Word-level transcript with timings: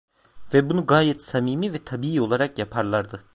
Ve 0.53 0.69
bunu 0.69 0.85
gayet 0.85 1.23
samimi 1.23 1.73
ve 1.73 1.83
tabii 1.85 2.21
olarak 2.21 2.57
yaparlardı. 2.59 3.23